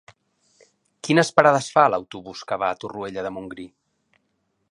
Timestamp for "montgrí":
3.39-3.67